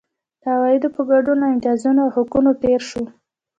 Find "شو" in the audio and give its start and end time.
2.89-3.03